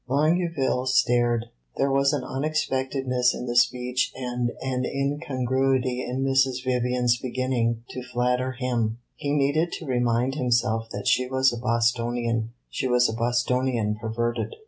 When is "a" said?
11.53-11.57, 13.07-13.13